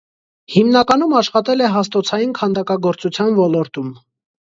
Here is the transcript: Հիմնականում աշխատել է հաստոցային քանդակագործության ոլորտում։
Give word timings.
Հիմնականում 0.51 1.11
աշխատել 1.19 1.61
է 1.65 1.69
հաստոցային 1.73 2.31
քանդակագործության 2.39 3.37
ոլորտում։ 3.41 3.93